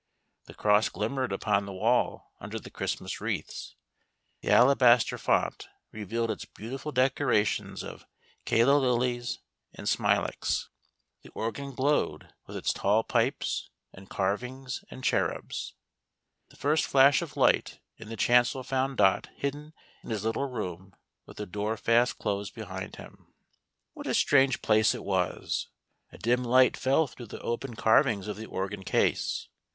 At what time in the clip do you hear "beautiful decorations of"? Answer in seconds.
6.43-8.07